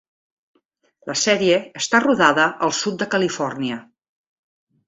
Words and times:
La 1.09 1.15
sèrie 1.23 1.59
està 1.81 2.01
rodada 2.05 2.47
al 2.69 2.75
sud 2.81 2.99
de 3.03 3.09
Califòrnia. 3.15 3.79